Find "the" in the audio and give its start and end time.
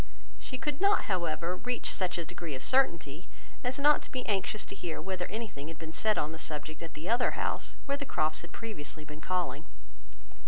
6.31-6.39, 6.95-7.07, 7.97-8.03